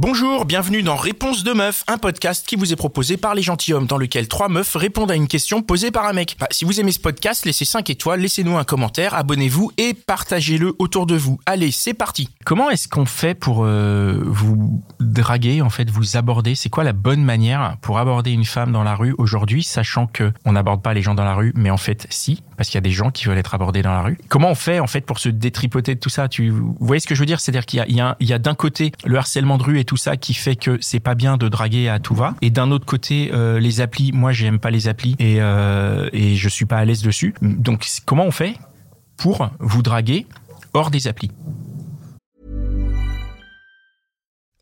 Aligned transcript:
Bonjour, 0.00 0.44
bienvenue 0.44 0.82
dans 0.82 0.96
Réponse 0.96 1.44
de 1.44 1.52
meuf, 1.52 1.84
un 1.86 1.98
podcast 1.98 2.44
qui 2.44 2.56
vous 2.56 2.72
est 2.72 2.76
proposé 2.76 3.16
par 3.16 3.36
les 3.36 3.42
gentilshommes 3.42 3.86
dans 3.86 3.96
lequel 3.96 4.26
trois 4.26 4.48
meufs 4.48 4.74
répondent 4.74 5.12
à 5.12 5.14
une 5.14 5.28
question 5.28 5.62
posée 5.62 5.92
par 5.92 6.04
un 6.06 6.12
mec. 6.12 6.34
Bah, 6.40 6.48
si 6.50 6.64
vous 6.64 6.80
aimez 6.80 6.90
ce 6.90 6.98
podcast, 6.98 7.46
laissez 7.46 7.64
5 7.64 7.88
étoiles, 7.90 8.18
laissez-nous 8.18 8.56
un 8.56 8.64
commentaire, 8.64 9.14
abonnez-vous 9.14 9.70
et 9.78 9.94
partagez-le 9.94 10.74
autour 10.80 11.06
de 11.06 11.14
vous. 11.14 11.38
Allez, 11.46 11.70
c'est 11.70 11.94
parti. 11.94 12.28
Comment 12.44 12.70
est-ce 12.70 12.88
qu'on 12.88 13.04
fait 13.04 13.36
pour 13.36 13.64
euh, 13.64 14.20
vous 14.26 14.82
draguer, 14.98 15.62
en 15.62 15.70
fait, 15.70 15.88
vous 15.88 16.16
aborder? 16.16 16.56
C'est 16.56 16.70
quoi 16.70 16.82
la 16.82 16.92
bonne 16.92 17.22
manière 17.22 17.76
pour 17.80 17.98
aborder 17.98 18.32
une 18.32 18.44
femme 18.44 18.72
dans 18.72 18.82
la 18.82 18.96
rue 18.96 19.14
aujourd'hui, 19.16 19.62
sachant 19.62 20.08
que 20.08 20.32
on 20.44 20.54
n'aborde 20.54 20.82
pas 20.82 20.92
les 20.92 21.02
gens 21.02 21.14
dans 21.14 21.24
la 21.24 21.36
rue, 21.36 21.52
mais 21.54 21.70
en 21.70 21.76
fait, 21.76 22.08
si, 22.10 22.42
parce 22.56 22.68
qu'il 22.68 22.78
y 22.78 22.78
a 22.78 22.80
des 22.80 22.90
gens 22.90 23.12
qui 23.12 23.26
veulent 23.26 23.38
être 23.38 23.54
abordés 23.54 23.82
dans 23.82 23.92
la 23.92 24.02
rue. 24.02 24.18
Comment 24.28 24.50
on 24.50 24.56
fait, 24.56 24.80
en 24.80 24.88
fait, 24.88 25.02
pour 25.02 25.20
se 25.20 25.28
détripoter 25.28 25.94
de 25.94 26.00
tout 26.00 26.10
ça? 26.10 26.26
Tu 26.26 26.50
vous 26.50 26.76
voyez 26.80 26.98
ce 26.98 27.06
que 27.06 27.14
je 27.14 27.20
veux 27.20 27.26
dire? 27.26 27.38
C'est-à-dire 27.38 27.64
qu'il 27.64 27.84
y 27.86 28.00
a, 28.00 28.16
a 28.18 28.38
d'un 28.40 28.56
côté 28.56 28.90
le 29.04 29.16
harcèlement 29.18 29.56
de 29.56 29.62
rue 29.62 29.78
et 29.78 29.83
tout 29.84 29.96
ça 29.96 30.16
qui 30.16 30.34
fait 30.34 30.56
que 30.56 30.78
c'est 30.80 31.00
pas 31.00 31.14
bien 31.14 31.36
de 31.36 31.48
draguer 31.48 31.88
à 31.88 31.98
tout 31.98 32.14
va. 32.14 32.34
Et 32.42 32.50
d'un 32.50 32.70
autre 32.70 32.86
côté, 32.86 33.30
euh, 33.32 33.58
les 33.58 33.80
applis, 33.80 34.12
moi 34.12 34.32
j'aime 34.32 34.58
pas 34.58 34.70
les 34.70 34.88
applis 34.88 35.16
et, 35.18 35.36
euh, 35.40 36.08
et 36.12 36.36
je 36.36 36.48
suis 36.48 36.66
pas 36.66 36.78
à 36.78 36.84
l'aise 36.84 37.02
dessus. 37.02 37.34
Donc 37.42 37.86
comment 38.04 38.24
on 38.24 38.30
fait 38.30 38.56
pour 39.16 39.50
vous 39.60 39.82
draguer 39.82 40.26
hors 40.72 40.90
des 40.90 41.06
applis? 41.06 41.30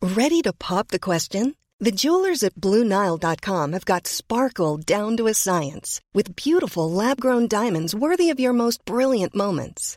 Ready 0.03 0.43
to 0.43 0.53
pop 0.53 0.89
the 0.89 0.99
question? 0.99 1.53
The 1.81 1.93
jewelers 1.93 2.43
at 2.43 2.55
BlueNile.com 2.61 3.73
have 3.73 3.85
got 3.85 4.07
sparkle 4.07 4.79
down 4.79 5.17
to 5.17 5.27
a 5.27 5.35
science 5.35 6.01
with 6.15 6.37
beautiful 6.37 6.91
lab-grown 6.91 7.49
diamonds 7.49 7.95
worthy 7.95 8.31
of 8.31 8.39
your 8.39 8.53
most 8.53 8.85
brilliant 8.85 9.35
moments. 9.35 9.97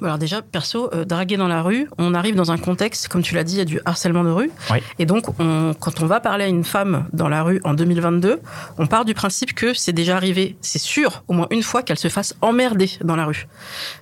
Alors 0.00 0.16
déjà, 0.16 0.40
perso, 0.40 0.88
euh, 0.94 1.04
draguer 1.04 1.36
dans 1.36 1.48
la 1.48 1.60
rue, 1.60 1.86
on 1.98 2.14
arrive 2.14 2.34
dans 2.34 2.50
un 2.50 2.56
contexte, 2.56 3.08
comme 3.08 3.22
tu 3.22 3.34
l'as 3.34 3.44
dit, 3.44 3.56
il 3.56 3.58
y 3.58 3.60
a 3.60 3.66
du 3.66 3.78
harcèlement 3.84 4.24
de 4.24 4.30
rue. 4.30 4.50
Oui. 4.70 4.78
Et 4.98 5.04
donc, 5.04 5.38
on, 5.38 5.74
quand 5.78 6.00
on 6.00 6.06
va 6.06 6.18
parler 6.18 6.44
à 6.44 6.48
une 6.48 6.64
femme 6.64 7.06
dans 7.12 7.28
la 7.28 7.42
rue 7.42 7.60
en 7.64 7.74
2022, 7.74 8.40
on 8.78 8.86
part 8.86 9.04
du 9.04 9.12
principe 9.12 9.52
que 9.54 9.74
c'est 9.74 9.92
déjà 9.92 10.16
arrivé, 10.16 10.56
c'est 10.62 10.78
sûr, 10.78 11.24
au 11.28 11.34
moins 11.34 11.46
une 11.50 11.62
fois 11.62 11.82
qu'elle 11.82 11.98
se 11.98 12.08
fasse 12.08 12.34
emmerder 12.40 12.90
dans 13.04 13.16
la 13.16 13.26
rue. 13.26 13.46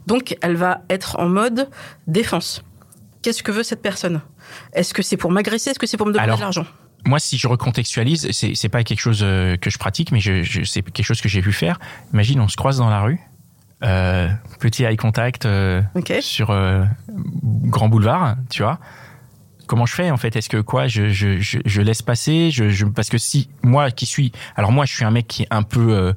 Donc, 0.07 0.37
elle 0.43 0.55
va 0.57 0.83
être 0.91 1.19
en 1.19 1.29
mode 1.29 1.69
défense. 2.07 2.63
Qu'est-ce 3.23 3.43
que 3.43 3.51
veut 3.51 3.65
cette 3.65 3.83
personne? 3.83 4.21
Est-ce 4.73 4.95
que 4.95 5.03
c'est 5.03 5.17
pour 5.17 5.33
m'agresser? 5.33 5.71
Est-ce 5.71 5.79
que 5.81 5.89
c'est 5.89 5.97
pour 5.97 6.07
me 6.07 6.13
demander 6.13 6.29
Alors, 6.29 6.39
de 6.39 6.43
l'argent? 6.43 6.67
moi, 7.05 7.19
si 7.19 7.39
je 7.39 7.49
recontextualise, 7.49 8.31
c'est 8.31 8.55
c'est 8.55 8.69
pas 8.69 8.85
quelque 8.85 9.01
chose 9.01 9.21
euh, 9.23 9.57
que 9.57 9.71
je 9.71 9.79
pratique, 9.79 10.13
mais 10.13 10.21
je, 10.21 10.43
je, 10.43 10.63
c'est 10.65 10.83
quelque 10.83 11.05
chose 11.05 11.21
que 11.21 11.29
j'ai 11.29 11.41
vu 11.41 11.53
faire. 11.53 11.81
Imagine, 12.13 12.41
on 12.41 12.49
se 12.49 12.57
croise 12.57 12.77
dans 12.79 12.91
la 12.91 13.01
rue, 13.01 13.19
euh, 13.83 14.29
petit 14.59 14.85
eye 14.85 14.97
contact 14.97 15.47
euh, 15.47 15.83
sur 16.21 16.51
euh, 16.51 16.85
grand 17.09 17.89
boulevard, 17.89 18.37
tu 18.51 18.63
vois. 18.63 18.79
Comment 19.67 19.87
je 19.87 19.95
fais 19.95 20.11
en 20.11 20.17
fait? 20.17 20.35
Est-ce 20.35 20.49
que 20.49 20.57
quoi 20.61 20.89
je, 20.89 21.11
je, 21.11 21.39
je, 21.39 21.59
je 21.65 21.81
laisse 21.81 22.03
passer? 22.03 22.51
Je, 22.51 22.71
je, 22.71 22.85
Parce 22.87 23.09
que 23.09 23.19
si 23.19 23.49
moi 23.63 23.93
qui 23.93 24.05
suis, 24.05 24.33
alors 24.57 24.73
moi 24.73 24.85
je 24.85 24.93
suis 24.93 25.05
un 25.05 25.13
mec 25.13 25.29
qui 25.29 25.45
est 25.45 25.49
un 25.53 25.63
peu 25.63 25.93
euh, 25.93 26.13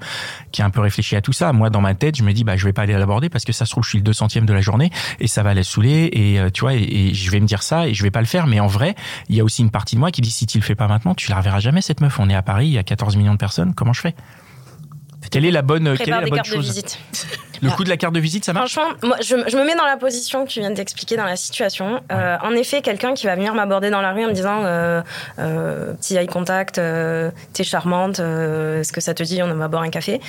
qui 0.52 0.62
est 0.62 0.64
un 0.64 0.72
peu 0.72 0.82
réfléchi 0.82 1.16
à 1.16 1.22
tout 1.22 1.34
ça. 1.34 1.54
Moi 1.54 1.70
dans 1.70 1.80
ma 1.80 1.94
tête 1.94 2.16
je 2.18 2.24
me 2.24 2.34
dis 2.34 2.44
bah 2.44 2.58
je 2.58 2.66
vais 2.66 2.74
pas 2.74 2.82
aller 2.82 2.94
l'aborder 2.94 3.30
parce 3.30 3.46
que 3.46 3.54
ça 3.54 3.66
se 3.66 3.70
trouve 3.72 3.84
je 3.84 3.90
suis 3.90 4.00
le 4.00 4.04
200e 4.12 4.46
de 4.46 4.54
la 4.54 4.62
journée 4.62 4.90
et 5.20 5.28
ça 5.28 5.44
va 5.44 5.54
la 5.54 5.64
saouler 5.64 6.10
et 6.14 6.40
euh, 6.40 6.50
tu 6.50 6.62
vois 6.62 6.74
et, 6.74 6.82
et 6.82 7.14
je 7.14 7.30
vais 7.30 7.40
me 7.40 7.46
dire 7.46 7.62
ça 7.62 7.88
et 7.88 7.94
je 7.94 8.02
vais 8.02 8.10
pas 8.10 8.22
le 8.22 8.26
faire. 8.26 8.48
Mais 8.48 8.60
en 8.60 8.66
vrai 8.66 8.96
il 9.30 9.36
y 9.36 9.40
a 9.40 9.44
aussi 9.44 9.62
une 9.62 9.70
partie 9.70 9.94
de 9.94 10.00
moi 10.00 10.10
qui 10.10 10.22
dit 10.22 10.32
si 10.32 10.48
tu 10.48 10.58
le 10.58 10.64
fais 10.64 10.74
pas 10.74 10.88
maintenant 10.88 11.14
tu 11.14 11.30
la 11.30 11.38
reverras 11.38 11.60
jamais 11.60 11.84
cette 11.84 12.02
meuf. 12.02 12.20
On 12.20 12.32
est 12.32 12.36
à 12.36 12.42
Paris 12.42 12.66
il 12.70 12.74
y 12.74 12.80
a 12.80 12.84
14 12.84 13.16
millions 13.18 13.34
de 13.34 13.38
personnes. 13.38 13.76
Comment 13.76 13.94
je 13.94 14.02
fais? 14.02 14.16
Quelle 15.30 15.46
est 15.46 15.52
la 15.52 15.62
bonne 15.62 15.96
quelle 15.96 16.10
est 16.10 16.12
la 16.12 16.28
bonne 16.28 16.40
de 16.40 16.44
chose? 16.46 16.66
visite. 16.66 17.00
Le 17.64 17.72
coup 17.72 17.84
de 17.84 17.90
la 17.90 17.98
carte 17.98 18.14
de 18.14 18.20
visite 18.20 18.46
ça 18.46 18.54
marche? 18.54 18.74
Franchement, 18.74 18.96
moi, 19.04 19.18
je, 19.22 19.36
je 19.48 19.58
me 19.58 19.66
mets 19.66 19.76
dans 19.76 19.86
la 19.86 19.98
position 19.98 20.46
que 20.46 20.50
tu 20.50 20.60
viens 20.60 20.72
d'expliquer 20.72 21.16
dans 21.16 21.26
la 21.26 21.36
situation. 21.36 22.02
Euh, 22.12 22.38
en 22.44 22.52
effet, 22.52 22.82
quelqu'un 22.82 23.14
qui 23.14 23.26
va 23.26 23.36
venir 23.36 23.54
m'aborder 23.56 23.90
dans 23.90 24.02
la 24.02 24.14
rue 24.14 24.26
en 24.26 24.30
me 24.30 24.34
disant 24.34 24.64
euh, 24.64 25.02
euh, 25.40 25.94
petit 25.94 26.16
eye 26.16 26.28
contact, 26.28 26.82
t'es 27.54 27.64
charmante, 27.64 28.20
est-ce 28.20 28.92
que 28.92 29.02
ça 29.02 29.14
te 29.14 29.24
dit 29.24 29.42
on 29.42 29.54
va 29.54 29.68
boire 29.68 29.84
un 29.84 29.90
café? 29.90 30.20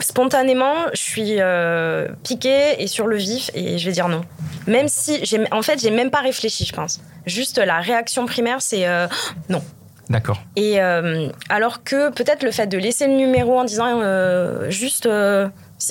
Spontanément, 0.00 0.74
je 0.92 1.00
suis 1.00 1.36
euh, 1.40 2.06
piquée 2.22 2.80
et 2.80 2.86
sur 2.86 3.08
le 3.08 3.16
vif 3.16 3.50
et 3.54 3.78
je 3.78 3.86
vais 3.86 3.92
dire 3.92 4.08
non. 4.08 4.20
Même 4.68 4.86
si, 4.86 5.24
j'ai, 5.24 5.40
en 5.50 5.62
fait, 5.62 5.80
j'ai 5.80 5.90
même 5.90 6.10
pas 6.10 6.20
réfléchi, 6.20 6.64
je 6.64 6.72
pense. 6.72 7.00
Juste 7.26 7.58
la 7.58 7.80
réaction 7.80 8.24
primaire, 8.26 8.62
c'est 8.62 8.86
euh, 8.86 9.08
non. 9.48 9.62
D'accord. 10.08 10.40
Et 10.56 10.80
euh, 10.80 11.28
alors 11.48 11.82
que 11.82 12.10
peut-être 12.10 12.42
le 12.44 12.52
fait 12.52 12.66
de 12.66 12.78
laisser 12.78 13.08
le 13.08 13.14
numéro 13.14 13.58
en 13.58 13.64
disant 13.64 14.00
juste 14.70 15.06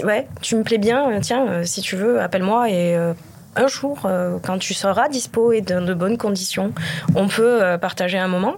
ouais 0.03 0.27
tu 0.41 0.55
me 0.55 0.63
plais 0.63 0.77
bien 0.77 1.09
euh, 1.11 1.19
tiens 1.21 1.47
euh, 1.47 1.63
si 1.63 1.81
tu 1.81 1.95
veux 1.95 2.19
appelle-moi 2.21 2.69
et 2.69 2.95
euh, 2.95 3.13
un 3.59 3.67
jour 3.67 4.01
euh, 4.05 4.37
quand 4.45 4.59
tu 4.59 4.75
seras 4.75 5.09
dispo 5.09 5.51
et 5.51 5.61
dans 5.61 5.83
de 5.83 5.93
bonnes 5.95 6.17
conditions 6.17 6.73
on 7.15 7.27
peut 7.27 7.63
euh, 7.63 7.77
partager 7.79 8.17
un 8.19 8.27
moment 8.27 8.55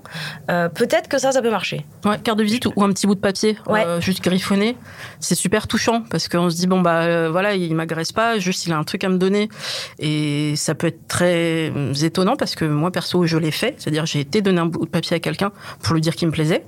Euh, 0.50 0.68
peut-être 0.68 1.08
que 1.08 1.18
ça 1.20 1.32
ça 1.32 1.42
peut 1.42 1.52
marcher 1.52 1.86
Ouais, 2.04 2.18
carte 2.24 2.38
de 2.40 2.44
visite 2.44 2.66
ou, 2.66 2.74
ou 2.76 2.84
un 2.84 2.90
petit 2.92 3.06
bout 3.08 3.14
de 3.16 3.20
papier, 3.20 3.58
Ouais. 3.68 3.86
juste 4.02 4.22
griffonné. 4.24 4.76
C'est 5.20 5.36
super 5.36 5.68
touchant 5.68 6.02
parce 6.10 6.28
qu'on 6.28 6.50
se 6.50 6.56
dit 6.58 6.66
bon 6.68 6.82
bah 6.82 7.30
voilà 7.30 7.54
il 7.54 7.74
m'agresse 7.76 8.12
pas, 8.12 8.40
juste 8.40 8.66
il 8.66 8.74
a 8.74 8.78
un 8.78 8.84
truc 8.84 9.04
à 9.04 9.10
me 9.10 9.18
donner 9.18 9.48
et 10.00 10.54
ça 10.58 10.74
peut 10.76 10.88
être 10.88 11.08
très 11.08 11.72
étonnant 12.02 12.36
parce 12.36 12.56
que 12.56 12.66
moi 12.66 12.92
perso 12.92 13.26
je 13.26 13.38
l'ai 13.38 13.52
fait, 13.52 13.76
c'est-à-dire 13.78 14.06
j'ai 14.08 14.20
été 14.22 14.42
donner 14.42 14.60
un 14.60 14.66
bout 14.66 14.86
de 14.86 14.90
papier 14.90 15.16
à 15.16 15.20
quelqu'un 15.20 15.52
pour 15.84 15.94
lui 15.94 16.02
dire 16.02 16.16
qu'il 16.16 16.28
me 16.28 16.34
plaisait, 16.34 16.66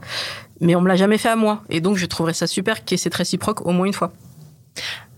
mais 0.61 0.75
on 0.75 0.81
me 0.81 0.87
l'a 0.87 0.95
jamais 0.95 1.17
fait 1.17 1.29
à 1.29 1.35
moi 1.35 1.63
et 1.69 1.81
donc 1.81 1.97
je 1.97 2.05
trouverais 2.05 2.33
ça 2.35 2.45
super 2.47 2.83
qu'il 2.85 2.91
y 2.91 2.95
ait 2.95 3.03
cette 3.03 3.15
réciproque 3.15 3.65
au 3.65 3.71
moins 3.71 3.87
une 3.87 3.93
fois. 3.93 4.11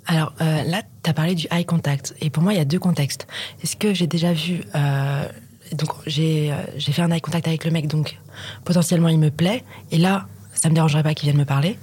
Alors 0.06 0.34
euh, 0.42 0.64
là, 0.64 0.82
tu 1.04 1.10
as 1.10 1.14
parlé 1.14 1.36
du 1.36 1.48
eye 1.52 1.66
contact. 1.66 2.16
Et 2.22 2.30
pour 2.30 2.44
moi, 2.44 2.54
il 2.54 2.58
y 2.58 2.62
a 2.62 2.66
deux 2.66 2.80
contextes. 2.80 3.28
Est-ce 3.64 3.76
que 3.76 3.94
j'ai 3.94 4.08
déjà 4.08 4.34
vu. 4.34 4.62
euh, 4.76 5.26
donc, 5.72 5.90
j'ai 6.06 6.52
euh, 6.52 6.58
j'ai 6.78 6.92
fait 6.92 7.02
un 7.02 7.12
eye 7.12 7.22
contact 7.22 7.48
avec 7.48 7.66
le 7.66 7.72
mec, 7.72 7.88
donc 7.88 8.20
potentiellement 8.66 9.08
il 9.08 9.18
me 9.18 9.32
plaît. 9.32 9.64
Et 9.92 9.98
là, 9.98 10.28
ça 10.54 10.70
me 10.70 10.76
dérangerait 10.76 11.04
pas 11.04 11.14
qu'il 11.14 11.28
vienne 11.28 11.40
me 11.40 11.46
parler. 11.46 11.80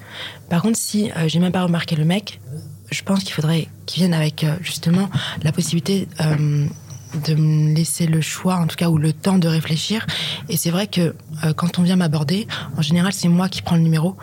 Par 0.48 0.62
contre, 0.62 0.76
si 0.76 1.10
j'ai 1.26 1.38
même 1.38 1.52
pas 1.52 1.64
remarqué 1.64 1.96
le 1.96 2.04
mec, 2.04 2.40
je 2.90 3.02
pense 3.02 3.24
qu'il 3.24 3.32
faudrait 3.32 3.66
qu'il 3.86 4.00
vienne 4.00 4.14
avec 4.14 4.46
justement 4.60 5.10
la 5.42 5.52
possibilité. 5.52 6.08
de 7.26 7.34
me 7.34 7.74
laisser 7.74 8.06
le 8.06 8.20
choix, 8.20 8.54
en 8.54 8.68
tout 8.68 8.76
cas, 8.76 8.88
ou 8.88 8.96
le 8.96 9.12
temps 9.12 9.36
de 9.38 9.48
réfléchir. 9.48 10.06
Et 10.48 10.56
c'est 10.56 10.70
vrai 10.70 10.86
que 10.86 11.16
quand 11.56 11.80
on 11.80 11.82
vient 11.82 11.96
m'aborder, 11.96 12.46
en 12.76 12.82
général, 12.82 13.12
c'est 13.12 13.26
moi 13.26 13.48
qui 13.48 13.62
prends 13.62 13.74
le 13.74 13.82
numéro 13.82 14.16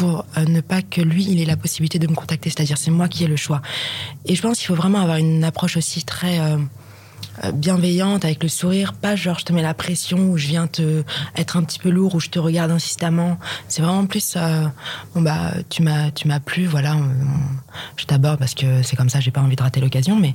pour 0.00 0.24
euh, 0.38 0.46
ne 0.46 0.62
pas 0.62 0.80
que 0.80 1.02
lui, 1.02 1.26
il 1.28 1.42
ait 1.42 1.44
la 1.44 1.58
possibilité 1.58 1.98
de 1.98 2.06
me 2.08 2.14
contacter. 2.14 2.48
C'est-à-dire, 2.48 2.78
c'est 2.78 2.90
moi 2.90 3.06
qui 3.06 3.24
ai 3.24 3.26
le 3.26 3.36
choix. 3.36 3.60
Et 4.24 4.34
je 4.34 4.40
pense 4.40 4.56
qu'il 4.56 4.66
faut 4.66 4.74
vraiment 4.74 5.00
avoir 5.00 5.18
une 5.18 5.44
approche 5.44 5.76
aussi 5.76 6.04
très 6.04 6.40
euh, 6.40 6.56
euh, 7.44 7.52
bienveillante, 7.52 8.24
avec 8.24 8.42
le 8.42 8.48
sourire. 8.48 8.94
Pas 8.94 9.14
genre, 9.14 9.38
je 9.38 9.44
te 9.44 9.52
mets 9.52 9.60
la 9.60 9.74
pression, 9.74 10.30
ou 10.30 10.38
je 10.38 10.46
viens 10.46 10.68
te 10.68 11.02
être 11.36 11.58
un 11.58 11.64
petit 11.64 11.78
peu 11.78 11.90
lourd, 11.90 12.14
ou 12.14 12.20
je 12.20 12.30
te 12.30 12.38
regarde 12.38 12.70
insistamment. 12.70 13.38
C'est 13.68 13.82
vraiment 13.82 14.06
plus, 14.06 14.38
bon 15.14 15.20
bah, 15.20 15.52
tu 15.68 15.82
m'as, 15.82 16.10
tu 16.12 16.28
m'as 16.28 16.40
plu, 16.40 16.64
voilà, 16.64 16.96
je 17.98 18.06
t'aborde 18.06 18.38
parce 18.38 18.54
que 18.54 18.82
c'est 18.82 18.96
comme 18.96 19.10
ça, 19.10 19.20
j'ai 19.20 19.30
pas 19.30 19.42
envie 19.42 19.56
de 19.56 19.62
rater 19.62 19.82
l'occasion, 19.82 20.18
mais 20.18 20.34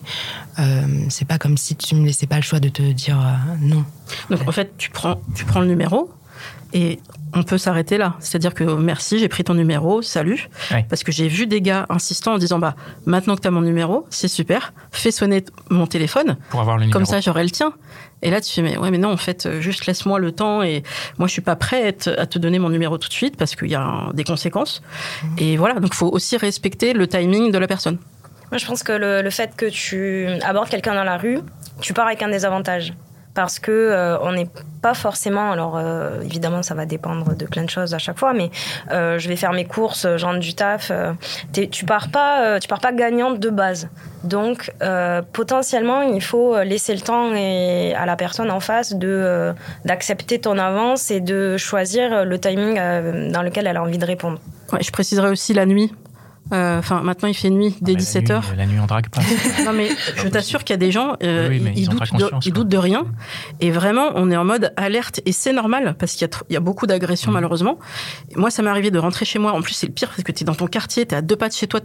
c'est 1.10 1.26
pas 1.26 1.40
comme 1.40 1.58
si 1.58 1.76
tu 1.76 1.96
me 1.96 2.06
laissais 2.06 2.28
pas 2.28 2.36
le 2.36 2.44
choix 2.44 2.60
de 2.60 2.70
te 2.70 2.84
dire 2.84 3.18
non. 3.60 3.84
Donc 4.30 4.48
en 4.48 4.52
fait 4.52 4.78
tu 4.78 4.92
prends 4.92 5.20
tu 5.34 5.44
prends 5.44 5.62
le 5.62 5.68
numéro 5.68 6.12
et 6.74 7.00
on 7.34 7.44
peut 7.44 7.58
s'arrêter 7.58 7.98
là. 7.98 8.16
C'est-à-dire 8.20 8.54
que 8.54 8.64
merci, 8.64 9.20
j'ai 9.20 9.28
pris 9.28 9.44
ton 9.44 9.54
numéro, 9.54 10.02
salut. 10.02 10.48
Ouais. 10.72 10.86
Parce 10.90 11.04
que 11.04 11.12
j'ai 11.12 11.28
vu 11.28 11.48
des 11.48 11.62
gars 11.62 11.86
insistants 11.90 12.34
en 12.34 12.38
disant 12.38 12.60
bah 12.60 12.76
maintenant 13.06 13.36
que 13.36 13.42
tu 13.42 13.48
as 13.48 13.52
mon 13.52 13.62
numéro, 13.62 14.06
c'est 14.10 14.28
super, 14.28 14.74
fais 14.92 15.12
sonner 15.12 15.44
mon 15.70 15.88
téléphone, 15.88 16.38
Pour 16.50 16.62
avoir 16.62 16.78
le 16.78 16.84
numéro. 16.84 16.98
comme 16.98 17.06
ça 17.06 17.20
j'aurai 17.22 17.44
le 17.44 17.50
tien. 17.50 17.74
Et 18.22 18.32
là 18.32 18.42
tu 18.42 18.52
fais 18.52 18.62
mais 18.62 18.78
ouais 18.78 18.92
mais 18.92 18.98
non 18.98 19.12
en 19.12 19.18
fait 19.18 19.46
euh, 19.46 19.60
juste 19.62 19.86
laisse-moi 19.86 20.20
le 20.20 20.32
temps 20.32 20.64
et 20.64 20.84
moi 21.18 21.28
je 21.28 21.34
suis 21.34 21.42
pas 21.42 21.56
prête 21.56 22.10
à 22.18 22.26
te 22.26 22.40
donner 22.40 22.58
mon 22.60 22.70
numéro 22.70 22.98
tout 22.98 23.10
de 23.10 23.14
suite 23.14 23.38
parce 23.38 23.56
qu'il 23.56 23.70
y 23.70 23.76
a 23.76 23.82
un- 23.82 24.14
des 24.14 24.24
conséquences. 24.24 24.82
Et 25.38 25.58
voilà, 25.58 25.76
donc 25.80 25.94
faut 25.94 26.08
aussi 26.10 26.36
respecter 26.38 26.94
le 26.94 27.08
timing 27.08 27.52
de 27.52 27.58
la 27.58 27.68
personne. 27.68 27.98
moi 28.52 28.58
je 28.58 28.66
pense 28.66 28.82
que 28.84 28.94
le, 28.94 29.22
le 29.22 29.30
fait 29.30 29.56
que 29.56 29.66
tu 29.68 30.28
abordes 30.44 30.70
quelqu'un 30.70 30.96
dans 30.96 31.04
la 31.04 31.18
rue 31.18 31.40
tu 31.82 31.94
pars 31.94 32.08
avec 32.08 32.22
un 32.24 32.30
désavantage 32.30 32.94
parce 33.36 33.60
que 33.60 33.72
euh, 33.72 34.18
on 34.22 34.32
n'est 34.32 34.50
pas 34.82 34.94
forcément 34.94 35.52
alors 35.52 35.78
euh, 35.78 36.22
évidemment 36.22 36.64
ça 36.64 36.74
va 36.74 36.86
dépendre 36.86 37.36
de 37.36 37.46
plein 37.46 37.64
de 37.64 37.70
choses 37.70 37.94
à 37.94 37.98
chaque 37.98 38.18
fois 38.18 38.34
mais 38.34 38.50
euh, 38.92 39.20
je 39.20 39.28
vais 39.28 39.36
faire 39.36 39.52
mes 39.52 39.66
courses 39.66 40.08
je 40.16 40.26
rentre 40.26 40.40
du 40.40 40.56
taf 40.56 40.92
tu 41.54 41.86
pars 41.86 42.10
pas 42.10 42.60
tu 42.60 42.68
pars 42.68 42.80
pas 42.80 42.94
gagnante 42.94 43.40
de 43.40 43.50
base 43.50 43.90
donc 44.24 44.74
potentiellement 45.34 46.02
il 46.02 46.22
faut 46.22 46.60
laisser 46.64 46.96
le 46.96 47.02
temps 47.02 47.32
à 47.32 48.06
la 48.06 48.16
personne 48.16 48.50
en 48.50 48.60
face 48.60 48.96
de 48.96 49.54
d'accepter 49.84 50.40
ton 50.40 50.58
avance 50.58 51.12
et 51.12 51.20
de 51.20 51.58
choisir 51.58 52.26
le 52.26 52.40
timing 52.40 52.76
dans 53.32 53.42
lequel 53.42 53.68
elle 53.68 53.78
a 53.78 53.84
envie 53.84 53.98
de 53.98 54.06
répondre 54.06 54.40
je 54.80 54.92
préciserai 54.92 55.30
aussi 55.30 55.54
la 55.54 55.66
nuit. 55.66 55.94
Euh, 56.54 56.78
Enfin, 56.80 57.02
maintenant, 57.02 57.28
il 57.28 57.34
fait 57.34 57.50
nuit 57.50 57.76
dès 57.82 57.94
Ah, 57.94 57.96
bah, 57.96 58.02
17h. 58.02 58.30
La 58.30 58.40
nuit, 58.40 58.58
la 58.58 58.66
nuit, 58.68 58.80
on 58.80 58.86
drague 58.86 59.10
pas. 59.10 59.22
Non, 59.66 59.74
mais 59.74 59.90
je 60.18 60.28
t'assure 60.28 60.64
qu'il 60.64 60.74
y 60.74 60.76
a 60.76 60.78
des 60.78 60.92
gens, 60.92 61.16
euh, 61.24 61.50
Oui, 61.50 61.56
oui, 61.58 61.62
mais 61.64 61.72
ils, 61.76 61.80
ils 61.84 61.90
ont 61.90 61.94
doutent 61.94 62.10
pas 62.12 62.18
de, 62.18 62.30
ils 62.46 62.54
doutent 62.54 62.68
de 62.70 62.78
rien. 62.78 63.06
Et 63.62 63.72
vraiment, 63.72 64.12
on 64.16 64.30
est 64.30 64.38
en 64.38 64.46
mode 64.46 64.72
alerte. 64.78 65.22
Et 65.26 65.32
c'est 65.32 65.54
normal, 65.54 65.96
parce 65.98 66.14
qu'il 66.14 66.28
y 66.28 66.56
a, 66.56 66.58
y 66.60 66.62
beaucoup 66.62 66.86
d'agressions, 66.88 67.32
Mhm. 67.32 67.36
malheureusement. 67.36 67.80
Et 68.30 68.36
moi, 68.36 68.52
ça 68.52 68.62
m'est 68.62 68.70
arrivé 68.70 68.92
de 68.92 69.00
rentrer 69.00 69.26
chez 69.26 69.40
moi. 69.40 69.54
En 69.54 69.62
plus, 69.62 69.74
c'est 69.74 69.88
le 69.88 69.94
pire, 69.94 70.10
parce 70.10 70.22
que 70.24 70.32
tu 70.32 70.44
es 70.44 70.46
dans 70.46 70.56
ton 70.56 70.68
quartier, 70.68 71.06
tu 71.06 71.16
es 71.16 71.18
à 71.18 71.22
deux 71.22 71.36
pas 71.36 71.48
de 71.50 71.54
chez 71.54 71.68
toi. 71.68 71.80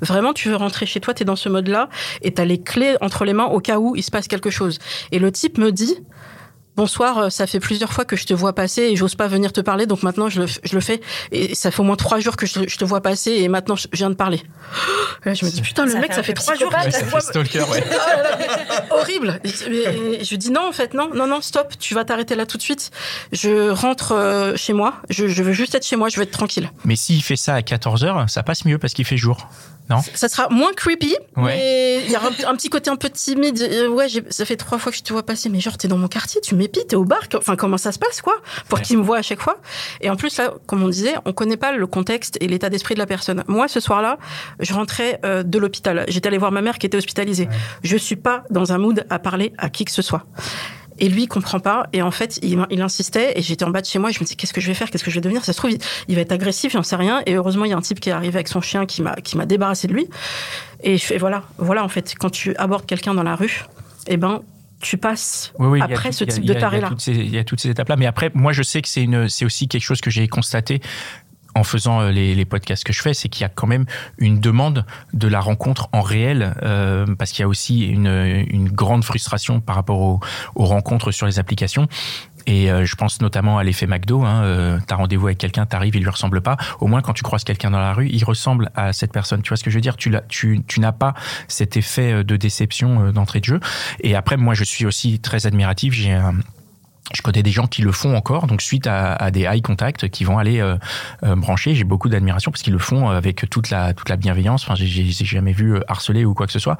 Vraiment, 0.00 0.32
tu 0.32 0.48
veux 0.48 0.56
rentrer 0.56 0.86
chez 0.86 1.00
toi, 1.00 1.14
tu 1.14 1.22
es 1.22 1.24
dans 1.26 1.36
ce 1.36 1.48
mode-là. 1.48 1.88
Et 2.22 2.34
tu 2.34 2.42
as 2.42 2.44
les 2.44 2.60
clés 2.60 2.96
entre 3.00 3.24
les 3.24 3.32
mains 3.32 3.46
au 3.46 3.60
cas 3.60 3.78
où 3.78 3.94
il 3.96 4.02
se 4.02 4.10
passe 4.10 4.26
quelque 4.26 4.50
chose. 4.50 4.78
Et 5.12 5.18
le 5.20 5.30
type 5.30 5.56
me 5.58 5.70
dit... 5.70 5.94
Bonsoir, 6.76 7.18
euh, 7.18 7.30
ça 7.30 7.46
fait 7.46 7.60
plusieurs 7.60 7.92
fois 7.92 8.04
que 8.04 8.16
je 8.16 8.24
te 8.24 8.32
vois 8.32 8.54
passer 8.54 8.82
et 8.82 8.96
j'ose 8.96 9.14
pas 9.14 9.26
venir 9.26 9.52
te 9.52 9.60
parler, 9.60 9.86
donc 9.86 10.02
maintenant 10.02 10.28
je 10.30 10.40
le, 10.40 10.46
f- 10.46 10.60
je 10.62 10.74
le 10.74 10.80
fais. 10.80 11.00
Et 11.32 11.54
ça 11.54 11.70
fait 11.70 11.80
au 11.80 11.84
moins 11.84 11.96
trois 11.96 12.20
jours 12.20 12.36
que 12.36 12.46
je, 12.46 12.60
je 12.66 12.76
te 12.78 12.84
vois 12.84 13.00
passer 13.02 13.32
et 13.32 13.48
maintenant 13.48 13.76
je 13.76 13.86
viens 13.92 14.08
de 14.08 14.14
parler. 14.14 14.42
Là, 15.24 15.34
je 15.34 15.44
me 15.44 15.50
dis 15.50 15.60
putain, 15.60 15.84
le 15.84 15.90
Ça 15.92 15.98
mec, 15.98 16.10
fait 16.10 16.16
ça 16.16 16.22
fait 16.22 16.32
trois 16.32 16.54
jours 16.54 16.72
Ouais, 16.72 16.90
ça 16.90 17.04
fait 17.04 17.20
stalker, 17.20 17.60
ouais. 17.62 17.84
Oh 18.92 18.94
horrible. 19.00 19.40
Et- 19.44 20.24
je 20.24 20.34
dis 20.36 20.50
non 20.50 20.68
en 20.68 20.72
fait 20.72 20.94
non 20.94 21.10
non 21.14 21.26
non 21.26 21.40
stop 21.40 21.74
tu 21.78 21.94
vas 21.94 22.04
t'arrêter 22.04 22.34
là 22.34 22.46
tout 22.46 22.56
de 22.56 22.62
suite. 22.62 22.90
Je 23.32 23.70
rentre 23.70 24.12
euh, 24.12 24.56
chez 24.56 24.72
moi. 24.72 24.94
Je, 25.10 25.26
je 25.28 25.42
veux 25.42 25.52
juste 25.52 25.74
être 25.74 25.86
chez 25.86 25.96
moi. 25.96 26.08
Je 26.08 26.16
veux 26.16 26.22
être 26.22 26.30
tranquille. 26.30 26.70
Mais 26.84 26.96
s'il 26.96 27.22
fait 27.22 27.36
ça 27.36 27.54
à 27.54 27.60
14h, 27.60 28.28
ça 28.28 28.42
passe 28.42 28.64
mieux 28.64 28.78
parce 28.78 28.94
qu'il 28.94 29.04
fait 29.04 29.16
jour. 29.16 29.48
Non? 29.88 29.98
Ça 30.14 30.28
sera 30.28 30.48
moins 30.50 30.72
creepy. 30.72 31.16
Ouais. 31.36 31.56
Mais 31.56 32.02
il 32.06 32.12
y 32.12 32.16
aura 32.16 32.28
un, 32.28 32.50
un 32.52 32.54
petit 32.54 32.68
côté 32.70 32.90
un 32.90 32.96
peu 32.96 33.10
timide. 33.10 33.60
Euh, 33.60 33.88
Ouais 33.88 34.08
j'ai- 34.08 34.22
ça 34.30 34.44
fait 34.44 34.56
trois 34.56 34.78
fois 34.78 34.92
que 34.92 34.98
je 34.98 35.02
te 35.02 35.12
vois 35.12 35.24
passer. 35.24 35.48
Mais 35.48 35.58
genre 35.60 35.76
t'es 35.76 35.88
dans 35.88 35.98
mon 35.98 36.06
quartier, 36.08 36.40
tu 36.40 36.54
m'épites, 36.60 36.88
t'es 36.88 36.96
au 36.96 37.04
bar. 37.04 37.20
Enfin 37.34 37.56
comment 37.56 37.76
ça 37.78 37.90
se 37.92 37.98
passe 37.98 38.20
quoi 38.22 38.34
Pour 38.68 38.78
Ouais. 38.78 38.84
qu'il 38.84 38.98
me 38.98 39.02
voit 39.02 39.18
à 39.18 39.22
chaque 39.22 39.40
fois. 39.40 39.56
Et 40.00 40.08
en 40.10 40.16
plus 40.16 40.36
là 40.38 40.54
comme 40.66 40.82
on 40.82 40.88
disait, 40.88 41.14
on 41.24 41.32
connaît 41.32 41.56
pas 41.56 41.72
le 41.72 41.86
contexte 41.86 42.36
et 42.40 42.46
l'état 42.46 42.70
d'esprit 42.70 42.94
de 42.94 43.00
la 43.00 43.06
personne. 43.06 43.42
Moi 43.48 43.66
ce 43.68 43.80
soir-là, 43.80 44.18
je 44.60 44.72
rentrais 44.74 45.18
euh, 45.24 45.42
de 45.42 45.58
l'hôpital. 45.58 46.04
J'étais 46.08 46.28
allée 46.28 46.38
voir 46.38 46.52
ma 46.52 46.62
mère 46.62 46.78
qui 46.78 46.86
était 46.86 46.96
hospitalisée. 46.98 47.48
Je 47.82 47.96
suis 47.96 48.16
pas 48.16 48.44
dans 48.50 48.72
un 48.72 48.78
mood 48.78 49.04
à 49.10 49.18
parler 49.18 49.52
à 49.58 49.68
qui 49.70 49.84
que 49.84 49.90
ce 49.92 50.02
soit. 50.02 50.24
Et 51.02 51.08
lui, 51.08 51.22
il 51.22 51.28
comprend 51.28 51.60
pas. 51.60 51.86
Et 51.94 52.02
en 52.02 52.10
fait, 52.10 52.38
il, 52.42 52.62
il 52.68 52.82
insistait. 52.82 53.32
Et 53.38 53.40
j'étais 53.40 53.64
en 53.64 53.70
bas 53.70 53.80
de 53.80 53.86
chez 53.86 53.98
moi. 53.98 54.10
Et 54.10 54.12
je 54.12 54.18
me 54.20 54.24
disais, 54.24 54.34
qu'est-ce 54.36 54.52
que 54.52 54.60
je 54.60 54.66
vais 54.66 54.74
faire? 54.74 54.90
Qu'est-ce 54.90 55.02
que 55.02 55.10
je 55.10 55.14
vais 55.14 55.22
devenir? 55.22 55.42
Ça 55.46 55.54
se 55.54 55.58
trouve, 55.58 55.70
il, 55.70 55.78
il 56.08 56.14
va 56.14 56.20
être 56.20 56.32
agressif, 56.32 56.72
j'en 56.74 56.82
sais 56.82 56.96
rien. 56.96 57.22
Et 57.24 57.36
heureusement, 57.36 57.64
il 57.64 57.70
y 57.70 57.72
a 57.72 57.76
un 57.78 57.80
type 57.80 58.00
qui 58.00 58.10
est 58.10 58.12
arrivé 58.12 58.34
avec 58.34 58.48
son 58.48 58.60
chien 58.60 58.84
qui 58.84 59.00
m'a 59.00 59.14
qui 59.14 59.38
m'a 59.38 59.46
débarrassé 59.46 59.88
de 59.88 59.94
lui. 59.94 60.06
Et 60.82 60.98
je 60.98 61.04
fais, 61.06 61.16
voilà, 61.16 61.44
voilà, 61.56 61.84
en 61.84 61.88
fait, 61.88 62.14
quand 62.20 62.28
tu 62.28 62.54
abordes 62.56 62.84
quelqu'un 62.84 63.14
dans 63.14 63.22
la 63.22 63.34
rue, 63.34 63.64
eh 64.08 64.18
ben, 64.18 64.42
tu 64.80 64.96
passes 64.96 65.52
Oui, 65.58 65.68
oui, 65.68 65.80
après 65.82 66.12
ce 66.12 66.24
type 66.24 66.44
de 66.44 66.54
taré-là. 66.54 66.90
Il 67.06 67.30
y 67.30 67.38
a 67.38 67.44
toutes 67.44 67.60
ces 67.60 67.70
étapes-là. 67.70 67.96
Mais 67.96 68.06
après, 68.06 68.30
moi, 68.34 68.52
je 68.52 68.62
sais 68.62 68.82
que 68.82 68.88
c'est 68.88 69.02
une, 69.02 69.28
c'est 69.28 69.44
aussi 69.44 69.68
quelque 69.68 69.82
chose 69.82 70.00
que 70.00 70.10
j'ai 70.10 70.26
constaté 70.28 70.80
en 71.54 71.64
faisant 71.64 72.00
euh, 72.00 72.10
les, 72.10 72.34
les 72.34 72.44
podcasts 72.44 72.84
que 72.84 72.92
je 72.92 73.02
fais, 73.02 73.14
c'est 73.14 73.28
qu'il 73.28 73.42
y 73.42 73.44
a 73.44 73.48
quand 73.48 73.66
même 73.66 73.84
une 74.18 74.40
demande 74.40 74.84
de 75.12 75.28
la 75.28 75.40
rencontre 75.40 75.88
en 75.92 76.00
réel, 76.00 76.54
euh, 76.62 77.06
parce 77.18 77.32
qu'il 77.32 77.42
y 77.42 77.44
a 77.44 77.48
aussi 77.48 77.86
une, 77.86 78.06
une 78.06 78.68
grande 78.68 79.04
frustration 79.04 79.60
par 79.60 79.76
rapport 79.76 80.00
aux, 80.00 80.20
aux 80.54 80.64
rencontres 80.64 81.10
sur 81.10 81.26
les 81.26 81.38
applications. 81.38 81.88
Et 82.50 82.68
euh, 82.68 82.84
je 82.84 82.96
pense 82.96 83.20
notamment 83.20 83.58
à 83.58 83.64
l'effet 83.64 83.86
McDo. 83.86 84.24
Hein, 84.24 84.42
euh, 84.42 84.78
t'as 84.84 84.96
rendez-vous 84.96 85.28
avec 85.28 85.38
quelqu'un, 85.38 85.66
t'arrives, 85.66 85.94
il 85.94 86.02
lui 86.02 86.10
ressemble 86.10 86.40
pas. 86.40 86.56
Au 86.80 86.88
moins, 86.88 87.00
quand 87.00 87.12
tu 87.12 87.22
croises 87.22 87.44
quelqu'un 87.44 87.70
dans 87.70 87.78
la 87.78 87.92
rue, 87.92 88.08
il 88.08 88.24
ressemble 88.24 88.70
à 88.74 88.92
cette 88.92 89.12
personne. 89.12 89.40
Tu 89.42 89.50
vois 89.50 89.56
ce 89.56 89.62
que 89.62 89.70
je 89.70 89.76
veux 89.76 89.80
dire? 89.80 89.96
Tu, 89.96 90.12
tu, 90.28 90.60
tu 90.66 90.80
n'as 90.80 90.90
pas 90.90 91.14
cet 91.46 91.76
effet 91.76 92.12
euh, 92.12 92.24
de 92.24 92.36
déception 92.36 93.06
euh, 93.06 93.12
d'entrée 93.12 93.38
de 93.38 93.44
jeu. 93.44 93.60
Et 94.00 94.16
après, 94.16 94.36
moi, 94.36 94.54
je 94.54 94.64
suis 94.64 94.84
aussi 94.84 95.20
très 95.20 95.46
admiratif. 95.46 95.94
J'ai 95.94 96.12
un 96.12 96.34
je 97.14 97.22
connais 97.22 97.42
des 97.42 97.50
gens 97.50 97.66
qui 97.66 97.82
le 97.82 97.92
font 97.92 98.14
encore, 98.16 98.46
donc 98.46 98.62
suite 98.62 98.86
à, 98.86 99.14
à 99.14 99.30
des 99.30 99.42
eye 99.42 99.62
contact 99.62 100.08
qui 100.10 100.24
vont 100.24 100.38
aller 100.38 100.60
euh, 100.60 100.76
euh, 101.24 101.34
brancher, 101.36 101.74
j'ai 101.74 101.84
beaucoup 101.84 102.08
d'admiration 102.08 102.50
parce 102.50 102.62
qu'ils 102.62 102.72
le 102.72 102.78
font 102.78 103.08
avec 103.08 103.48
toute 103.50 103.70
la 103.70 103.94
toute 103.94 104.08
la 104.08 104.16
bienveillance. 104.16 104.62
Enfin, 104.64 104.74
j'ai- 104.76 105.10
jamais 105.10 105.52
vu 105.52 105.74
euh, 105.76 105.80
harceler 105.88 106.24
ou 106.24 106.34
quoi 106.34 106.46
que 106.46 106.52
ce 106.52 106.58
soit. 106.58 106.76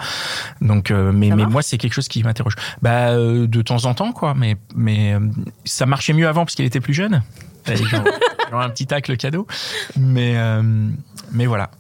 Donc, 0.61 0.91
euh, 0.91 1.13
mais 1.13 1.31
mais 1.31 1.47
moi 1.47 1.63
c'est 1.63 1.79
quelque 1.79 1.95
chose 1.95 2.09
qui 2.09 2.23
m'interroge. 2.23 2.55
Bah 2.83 3.15
de 3.15 3.63
temps 3.63 3.85
en 3.87 3.95
temps 3.95 4.13
quoi, 4.13 4.35
mais 4.35 4.57
mais 4.75 5.15
ça 5.65 5.87
marchait 5.87 6.13
mieux 6.13 6.29
avant 6.29 6.45
parce 6.45 6.55
qu'il 6.55 6.65
était 6.65 6.81
plus 6.81 6.95
jeune. 6.95 7.23
Genre, 7.67 8.05
genre 8.51 8.61
un 8.61 8.71
petit 8.71 8.87
tacle 8.87 9.17
cadeau. 9.17 9.47
Mais 9.99 10.35
mais 11.33 11.47
voilà. 11.47 11.71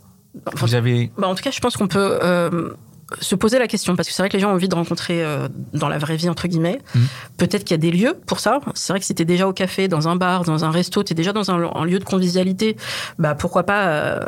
Enfin, 0.46 0.67
Vous 0.67 0.75
avez 0.75 1.11
Bah, 1.19 1.29
en 1.29 1.35
tout 1.35 1.43
cas, 1.43 1.50
je 1.50 1.58
pense 1.61 1.76
qu'on 1.76 1.88
peut 1.88 2.19
se 3.21 3.35
poser 3.35 3.59
la 3.59 3.67
question 3.67 3.97
parce 3.97 4.09
que 4.09 4.15
c'est 4.15 4.23
vrai 4.23 4.29
que 4.29 4.35
les 4.37 4.41
gens 4.41 4.51
ont 4.51 4.55
envie 4.55 4.69
de 4.69 4.75
rencontrer 4.75 5.25
euh, 5.25 5.49
dans 5.73 5.89
la 5.89 5.99
vraie 5.99 6.17
vie 6.17 6.29
entre 6.29 6.49
guillemets. 6.49 6.79
Mhm. 6.95 7.07
Peut-être 7.37 7.65
qu'il 7.65 7.73
y 7.73 7.75
a 7.75 7.79
des 7.79 7.91
lieux 7.91 8.15
pour 8.27 8.41
ça. 8.41 8.61
C'est 8.75 8.93
vrai 8.93 9.01
que 9.01 9.07
si 9.07 9.15
t'es 9.15 9.25
déjà 9.25 9.49
au 9.49 9.53
café, 9.53 9.89
dans 9.89 10.09
un 10.09 10.17
bar, 10.17 10.45
dans 10.45 10.65
un 10.65 10.71
resto, 10.71 11.03
t'es 11.03 11.15
déjà 11.15 11.33
dans 11.33 11.51
un, 11.51 11.71
un 11.75 11.85
lieu 11.85 11.99
de 11.99 12.05
convivialité, 12.05 12.77
bah 13.19 13.35
pourquoi 13.35 13.65
pas 13.65 13.87
euh, 13.89 14.25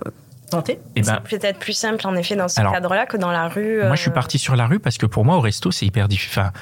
tenter? 0.51 0.79
eh 0.97 1.03
ben 1.03 1.21
C'est 1.29 1.39
peut-être 1.39 1.59
plus 1.59 1.73
simple 1.73 2.07
en 2.07 2.15
effet 2.15 2.37
dans 2.37 2.49
ce 2.49 2.61
cadre-là 2.61 3.07
que 3.07 3.17
dans 3.17 3.31
la 3.33 3.49
rue. 3.49 3.83
Moi, 3.83 3.95
je 3.97 4.01
suis 4.03 4.11
euh, 4.11 4.15
parti 4.15 4.39
sur 4.39 4.57
la 4.57 4.67
rue 4.67 4.79
parce 4.79 4.99
que 4.99 5.07
pour 5.07 5.25
moi, 5.25 5.37
au 5.37 5.41
resto, 5.41 5.71
c'est 5.71 5.87
hyper 5.87 6.09
difficile. 6.09 6.41
Enfin, 6.41 6.53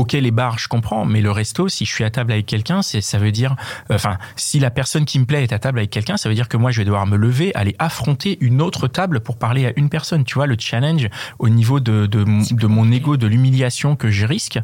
ok, 0.00 0.12
les 0.12 0.30
bars, 0.30 0.58
je 0.58 0.68
comprends, 0.68 1.04
mais 1.04 1.20
le 1.20 1.30
resto, 1.30 1.68
si 1.68 1.84
je 1.84 1.92
suis 1.92 2.04
à 2.04 2.10
table 2.10 2.32
avec 2.32 2.46
quelqu'un, 2.46 2.82
c'est, 2.82 3.00
ça 3.00 3.18
veut 3.18 3.32
dire, 3.32 3.56
euh, 3.90 3.94
enfin, 3.94 4.18
si 4.36 4.58
la 4.58 4.70
personne 4.70 5.04
qui 5.04 5.18
me 5.18 5.24
plaît 5.24 5.42
est 5.42 5.52
à 5.52 5.58
table 5.58 5.78
avec 5.78 5.90
quelqu'un, 5.90 6.16
ça 6.16 6.28
veut 6.28 6.34
dire 6.34 6.48
que 6.48 6.56
moi, 6.56 6.70
je 6.70 6.78
vais 6.78 6.84
devoir 6.84 7.06
me 7.06 7.16
lever, 7.16 7.54
aller 7.54 7.74
affronter 7.78 8.38
une 8.40 8.60
autre 8.62 8.88
table 8.88 9.20
pour 9.20 9.36
parler 9.36 9.66
à 9.66 9.72
une 9.76 9.88
personne. 9.88 10.24
Tu 10.24 10.34
vois, 10.34 10.46
le 10.46 10.56
challenge 10.58 11.08
au 11.38 11.48
niveau 11.48 11.80
de, 11.80 12.06
de, 12.06 12.24
mon- 12.24 12.42
de 12.50 12.66
mon 12.66 12.90
ego, 12.90 13.16
de 13.16 13.26
l'humiliation 13.26 13.96
que 13.96 14.10
je 14.10 14.26
risque, 14.26 14.58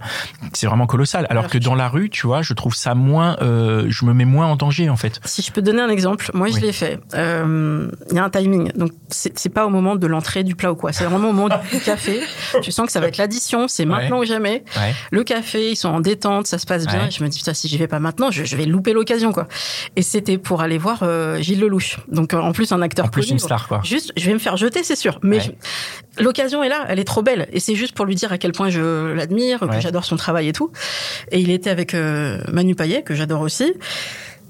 c'est 0.52 0.66
vraiment 0.66 0.86
colossal. 0.86 1.26
Alors 1.30 1.48
que 1.48 1.58
dans 1.58 1.74
la 1.74 1.88
rue, 1.88 2.10
tu 2.10 2.26
vois, 2.26 2.42
je 2.42 2.52
trouve 2.54 2.74
ça 2.74 2.94
moins, 2.94 3.36
euh, 3.42 3.86
je 3.88 4.04
me 4.04 4.12
mets 4.14 4.24
moins 4.24 4.46
en 4.46 4.56
danger, 4.56 4.88
en 4.90 4.96
fait. 4.96 5.20
Si 5.24 5.42
je 5.42 5.50
peux 5.52 5.62
donner 5.62 5.80
un 5.82 5.88
exemple, 5.88 6.30
moi 6.34 6.48
je 6.48 6.54
Oui. 6.54 6.60
l'ai 6.60 6.72
fait. 6.72 7.00
Euh, 7.14 7.90
Il 8.10 8.16
y 8.16 8.18
a 8.18 8.24
un 8.24 8.30
timing, 8.30 8.70
donc 8.76 8.92
c'est 9.08 9.48
pas 9.48 9.66
au 9.66 9.70
moment 9.70 9.96
de 9.96 10.06
l'entrée 10.06 10.44
du 10.44 10.54
plat 10.54 10.72
ou 10.72 10.76
quoi. 10.76 10.92
C'est 10.92 11.04
vraiment 11.04 11.28
au 11.30 11.32
moment 11.32 11.48
du 11.72 11.80
café. 11.80 12.20
Tu 12.62 12.70
sens 12.70 12.86
que 12.86 12.92
ça 12.92 13.00
va 13.00 13.08
être 13.08 13.16
l'addition, 13.16 13.66
c'est 13.68 13.84
maintenant 13.84 14.20
ou 14.20 14.24
jamais. 14.24 14.64
Ouais. 14.76 14.94
Le 15.10 15.23
café, 15.24 15.70
ils 15.72 15.76
sont 15.76 15.88
en 15.88 16.00
détente, 16.00 16.46
ça 16.46 16.58
se 16.58 16.66
passe 16.66 16.86
bien. 16.86 17.00
Ouais. 17.02 17.08
Et 17.08 17.10
je 17.10 17.22
me 17.24 17.28
dis 17.28 17.38
putain, 17.38 17.54
si 17.54 17.66
j'y 17.68 17.76
vais 17.78 17.88
pas 17.88 17.98
maintenant, 17.98 18.30
je, 18.30 18.44
je 18.44 18.56
vais 18.56 18.64
louper 18.66 18.92
l'occasion 18.92 19.32
quoi. 19.32 19.48
Et 19.96 20.02
c'était 20.02 20.38
pour 20.38 20.62
aller 20.62 20.78
voir 20.78 21.00
euh, 21.02 21.40
Gilles 21.40 21.60
Lelouch. 21.60 21.98
Donc 22.08 22.32
euh, 22.34 22.38
en 22.38 22.52
plus 22.52 22.70
un 22.72 22.80
acteur 22.82 23.06
En 23.06 23.08
plus, 23.08 23.22
connu. 23.22 23.32
une 23.32 23.38
star, 23.38 23.66
quoi. 23.66 23.80
Juste, 23.84 24.12
je 24.16 24.24
vais 24.26 24.34
me 24.34 24.38
faire 24.38 24.56
jeter, 24.56 24.82
c'est 24.84 24.96
sûr. 24.96 25.18
Mais 25.22 25.38
Ouais. 25.38 25.56
l'occasion 26.20 26.62
est 26.62 26.68
là, 26.68 26.84
elle 26.88 26.98
est 27.00 27.04
trop 27.04 27.22
belle. 27.22 27.48
Et 27.52 27.58
c'est 27.60 27.74
juste 27.74 27.94
pour 27.94 28.04
lui 28.04 28.14
dire 28.14 28.32
à 28.32 28.38
quel 28.38 28.52
point 28.52 28.70
je 28.70 29.12
l'admire, 29.14 29.62
Ouais. 29.62 29.76
que 29.76 29.80
j'adore 29.82 30.04
son 30.04 30.16
travail 30.16 30.48
et 30.48 30.52
tout. 30.52 30.70
Et 31.32 31.40
il 31.40 31.50
était 31.50 31.70
avec 31.70 31.94
euh, 31.94 32.38
Manu 32.52 32.74
Payet, 32.74 33.02
que 33.02 33.14
j'adore 33.14 33.40
aussi. 33.40 33.72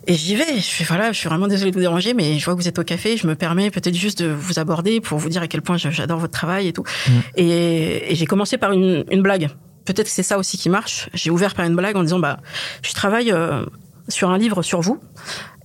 Et 0.06 0.12
j'y 0.12 0.36
vais. 0.36 0.44
Je 0.56 0.60
fais 0.60 0.84
voilà, 0.84 1.12
je 1.12 1.18
suis 1.18 1.30
vraiment 1.30 1.48
désolée 1.48 1.70
de 1.70 1.76
vous 1.76 1.80
déranger, 1.80 2.12
mais 2.12 2.38
je 2.38 2.44
vois 2.44 2.54
que 2.54 2.60
vous 2.60 2.68
êtes 2.68 2.78
au 2.78 2.84
café. 2.84 3.16
Je 3.16 3.26
me 3.26 3.34
permets 3.34 3.70
peut-être 3.70 3.94
juste 3.94 4.22
de 4.22 4.28
vous 4.28 4.58
aborder 4.58 5.00
pour 5.00 5.16
vous 5.18 5.30
dire 5.30 5.40
à 5.40 5.46
quel 5.48 5.62
point 5.62 5.78
j'adore 5.78 6.18
votre 6.18 6.32
travail 6.34 6.68
et 6.68 6.74
tout. 6.74 6.84
Mm. 7.08 7.10
Et, 7.36 8.12
et 8.12 8.14
j'ai 8.14 8.26
commencé 8.26 8.58
par 8.58 8.72
une, 8.72 9.04
une 9.10 9.22
blague. 9.22 9.48
Peut-être 9.84 10.06
que 10.06 10.12
c'est 10.12 10.22
ça 10.22 10.38
aussi 10.38 10.58
qui 10.58 10.68
marche. 10.70 11.08
J'ai 11.14 11.30
ouvert 11.30 11.54
par 11.54 11.66
une 11.66 11.76
blague 11.76 11.96
en 11.96 12.02
disant 12.02 12.18
bah, 12.18 12.38
je 12.82 12.92
travaille 12.92 13.32
euh, 13.32 13.64
sur 14.08 14.30
un 14.30 14.38
livre 14.38 14.62
sur 14.62 14.80
vous. 14.80 15.00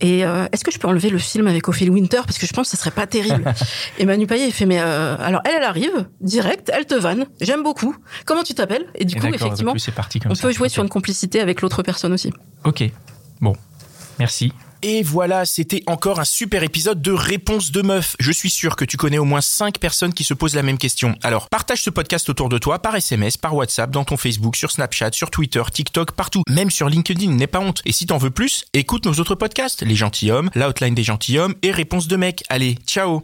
Et 0.02 0.26
euh, 0.26 0.46
est-ce 0.52 0.64
que 0.64 0.72
je 0.72 0.80
peux 0.80 0.88
enlever 0.88 1.10
le 1.10 1.18
film 1.18 1.48
avec 1.48 1.68
Ophélie 1.68 1.90
Winter? 1.90 2.22
Parce 2.26 2.38
que 2.38 2.46
je 2.48 2.54
pense 2.54 2.70
que 2.70 2.78
ce 2.78 2.82
serait 2.82 2.92
pas 2.92 3.08
terrible. 3.08 3.54
et 3.98 4.06
Manu 4.06 4.28
Payet 4.28 4.48
il 4.48 4.54
fait 4.54 4.66
mais 4.66 4.80
euh, 4.80 5.18
alors 5.20 5.42
elle 5.46 5.56
elle 5.58 5.64
arrive 5.64 6.08
direct, 6.22 6.72
elle 6.74 6.86
te 6.86 6.96
vanne. 6.96 7.26
J'aime 7.42 7.64
beaucoup. 7.64 7.96
Comment 8.26 8.44
tu 8.44 8.54
t'appelles? 8.54 8.86
Et 8.96 9.04
du 9.06 9.18
Et 9.18 9.20
coup 9.20 9.28
effectivement 9.28 9.76
parti 9.96 10.20
comme 10.20 10.32
on 10.32 10.36
ça. 10.36 10.48
peut 10.48 10.54
jouer 10.54 10.70
sur 10.70 10.84
une 10.84 10.90
complicité 10.90 11.42
avec 11.42 11.62
l'autre 11.62 11.84
personne 11.84 12.14
aussi. 12.14 12.32
Ok. 12.64 12.84
Bon. 13.42 13.56
Merci. 14.20 14.54
Et 14.82 15.04
voilà, 15.04 15.46
c'était 15.46 15.84
encore 15.88 16.20
un 16.20 16.26
super 16.26 16.64
épisode 16.64 17.02
de 17.02 17.12
Réponse 17.12 17.72
de 17.72 17.82
meuf. 17.82 18.16
Je 18.20 18.32
suis 18.32 18.50
sûr 18.50 18.76
que 18.76 18.86
tu 18.86 18.96
connais 18.96 19.18
au 19.18 19.26
moins 19.26 19.42
5 19.42 19.78
personnes 19.78 20.14
qui 20.14 20.24
se 20.24 20.34
posent 20.34 20.56
la 20.56 20.64
même 20.64 20.78
question. 20.78 21.16
Alors, 21.22 21.50
partage 21.50 21.84
ce 21.84 21.90
podcast 21.90 22.30
autour 22.30 22.50
de 22.50 22.58
toi 22.58 22.80
par 22.80 22.96
SMS, 22.96 23.36
par 23.36 23.56
WhatsApp, 23.56 23.92
dans 23.92 24.06
ton 24.06 24.16
Facebook, 24.16 24.56
sur 24.56 24.72
Snapchat, 24.72 25.12
sur 25.12 25.32
Twitter, 25.32 25.64
TikTok, 25.72 26.14
partout. 26.14 26.44
Même 26.48 26.72
sur 26.72 26.88
LinkedIn, 26.88 27.32
n'aie 27.32 27.48
pas 27.48 27.60
honte. 27.60 27.82
Et 27.86 27.92
si 27.92 28.06
t'en 28.06 28.18
veux 28.18 28.32
plus, 28.32 28.66
écoute 28.74 29.06
nos 29.06 29.14
autres 29.14 29.36
podcasts, 29.36 29.82
Les 29.82 29.96
Gentilhommes, 29.96 30.50
L'Outline 30.56 30.96
des 30.96 31.04
Gentilhommes 31.04 31.56
et 31.62 31.72
Réponse 31.72 32.08
de 32.08 32.16
mec. 32.16 32.44
Allez, 32.50 32.78
ciao 32.86 33.24